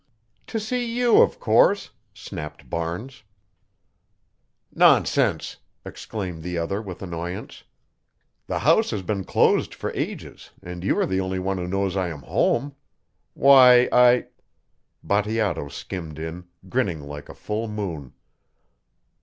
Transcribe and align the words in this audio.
"To 0.47 0.59
see 0.59 0.83
you, 0.97 1.21
of 1.21 1.39
course," 1.39 1.91
snapped 2.11 2.67
Barnes. 2.67 3.21
"Nonsense!" 4.73 5.57
exclaimed 5.85 6.41
the 6.41 6.57
other 6.57 6.81
with 6.81 7.03
annoyance. 7.03 7.63
"The 8.47 8.57
house 8.65 8.89
has 8.89 9.03
been 9.03 9.23
closed 9.23 9.75
for 9.75 9.91
ages 9.93 10.49
and 10.63 10.83
you 10.83 10.97
are 10.97 11.05
the 11.05 11.21
only 11.21 11.37
one 11.37 11.59
who 11.59 11.67
knows 11.67 11.95
I 11.95 12.07
am 12.07 12.23
home. 12.23 12.73
Why 13.35 13.89
I" 13.91 14.25
Bateato 15.03 15.67
skimmed 15.67 16.17
in, 16.17 16.45
grinning 16.67 17.01
like 17.01 17.29
a 17.29 17.35
full 17.35 17.67
moon. 17.67 18.13